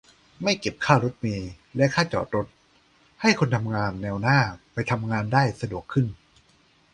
[0.43, 2.47] -ไม่เก็บค่ารถเมล์และค่าจอดรถ
[3.21, 4.39] ให้คนทำงานแนวหน้า
[4.73, 6.05] ไปทำงานได้สะดวกขึ้น